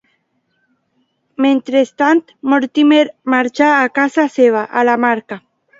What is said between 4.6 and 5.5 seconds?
a la Marca.